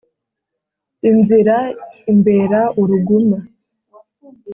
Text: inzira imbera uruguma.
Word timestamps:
inzira 1.09 1.57
imbera 2.11 2.59
uruguma. 2.81 3.37